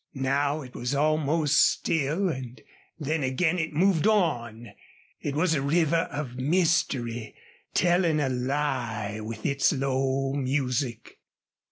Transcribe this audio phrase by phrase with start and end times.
[0.15, 2.59] Now it was almost still, and
[2.97, 4.69] then again it moved on.
[5.19, 7.35] It was a river of mystery
[7.75, 11.19] telling a lie with its low music.